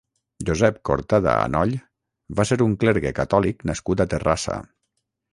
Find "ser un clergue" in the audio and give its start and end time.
2.51-3.11